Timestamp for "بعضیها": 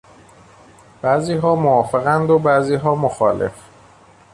1.01-1.55, 2.39-2.95